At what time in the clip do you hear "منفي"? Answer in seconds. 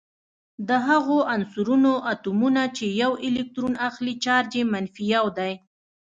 4.73-5.05